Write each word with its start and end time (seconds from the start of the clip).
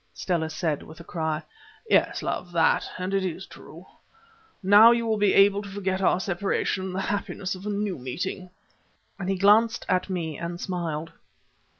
Stella 0.15 0.49
said, 0.49 0.81
with 0.81 0.99
a 0.99 1.03
cry. 1.03 1.43
"Yes, 1.87 2.23
love, 2.23 2.51
that, 2.53 2.89
and 2.97 3.13
it 3.13 3.23
is 3.23 3.45
true. 3.45 3.85
Now 4.63 4.89
you 4.89 5.05
will 5.05 5.19
be 5.19 5.35
able 5.35 5.61
to 5.61 5.69
forget 5.69 6.01
our 6.01 6.19
separation 6.19 6.85
in 6.85 6.93
the 6.93 7.01
happiness 7.01 7.53
of 7.53 7.67
a 7.67 7.69
new 7.69 7.99
meeting," 7.99 8.49
and 9.19 9.29
he 9.29 9.37
glanced 9.37 9.85
at 9.87 10.09
me 10.09 10.39
and 10.39 10.59
smiled. 10.59 11.11